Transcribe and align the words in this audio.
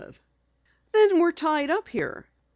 "Then 0.93 1.19
we're 1.19 1.31
tied 1.31 1.69
up 1.69 1.89
here?" 1.89 2.25